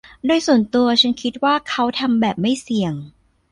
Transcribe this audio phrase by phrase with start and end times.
[0.25, 2.93] โดยส่วนตัวฉันคิดว่าเขาทำแบบไม่เสี่ยง